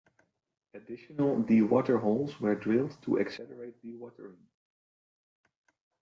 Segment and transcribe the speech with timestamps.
[0.73, 4.47] Additional dewater holes were drilled to accelerate dewatering.